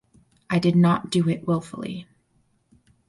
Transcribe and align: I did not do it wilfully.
I 0.49 0.57
did 0.57 0.75
not 0.75 1.11
do 1.11 1.29
it 1.29 1.45
wilfully. 1.45 2.07